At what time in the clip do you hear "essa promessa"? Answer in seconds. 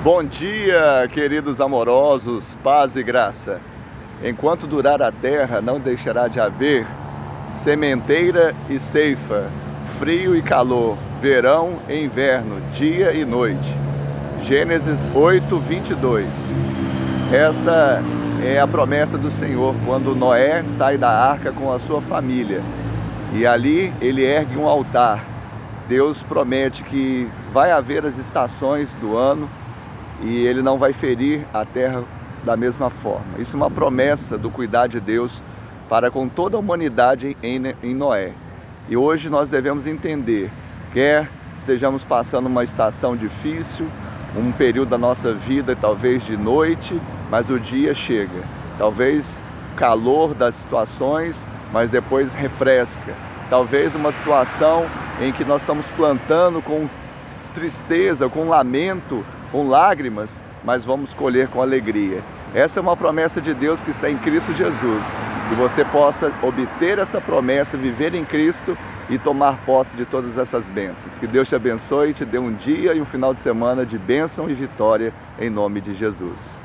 66.98-67.76